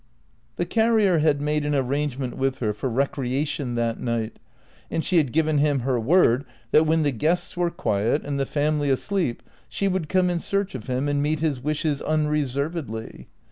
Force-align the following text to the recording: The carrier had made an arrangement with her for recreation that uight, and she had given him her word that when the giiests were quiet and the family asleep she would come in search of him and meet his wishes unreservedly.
The 0.55 0.65
carrier 0.65 1.19
had 1.19 1.39
made 1.41 1.63
an 1.63 1.75
arrangement 1.75 2.35
with 2.35 2.57
her 2.57 2.73
for 2.73 2.89
recreation 2.89 3.75
that 3.75 3.99
uight, 3.99 4.31
and 4.89 5.05
she 5.05 5.17
had 5.17 5.31
given 5.31 5.59
him 5.59 5.81
her 5.81 5.99
word 5.99 6.43
that 6.71 6.87
when 6.87 7.03
the 7.03 7.11
giiests 7.13 7.55
were 7.55 7.69
quiet 7.69 8.23
and 8.25 8.39
the 8.39 8.47
family 8.47 8.89
asleep 8.89 9.43
she 9.69 9.87
would 9.87 10.09
come 10.09 10.31
in 10.31 10.39
search 10.39 10.73
of 10.73 10.87
him 10.87 11.07
and 11.07 11.21
meet 11.21 11.39
his 11.41 11.59
wishes 11.59 12.01
unreservedly. 12.01 13.27